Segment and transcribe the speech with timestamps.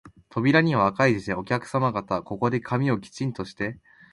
[0.29, 3.77] 扉には赤い字で、お客さま方、ここで髪をきちんとして、